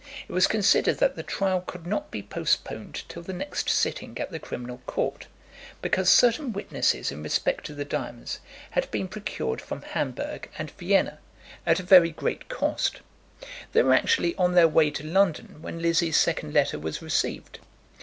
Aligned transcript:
It 0.27 0.31
was 0.31 0.47
considered 0.47 0.97
that 0.97 1.15
the 1.15 1.21
trial 1.21 1.61
could 1.61 1.85
not 1.85 2.09
be 2.09 2.23
postponed 2.23 3.03
till 3.07 3.21
the 3.21 3.33
next 3.33 3.69
sitting 3.69 4.17
at 4.17 4.31
the 4.31 4.39
Criminal 4.39 4.79
Court, 4.87 5.27
because 5.79 6.09
certain 6.09 6.51
witnesses 6.51 7.11
in 7.11 7.21
respect 7.21 7.67
to 7.67 7.75
the 7.75 7.85
diamonds 7.85 8.39
had 8.71 8.89
been 8.89 9.07
procured 9.07 9.61
from 9.61 9.83
Hamburg 9.83 10.49
and 10.57 10.71
Vienna, 10.71 11.19
at 11.67 11.79
a 11.79 11.83
very 11.83 12.09
great 12.09 12.49
cost; 12.49 13.01
they 13.73 13.83
were 13.83 13.93
actually 13.93 14.33
on 14.37 14.55
their 14.55 14.67
way 14.67 14.89
to 14.89 15.03
London 15.05 15.61
when 15.61 15.79
Lizzie's 15.83 16.17
second 16.17 16.51
letter 16.51 16.79
was 16.79 17.03
received. 17.03 17.59